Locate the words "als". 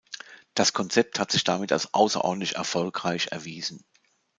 1.71-1.93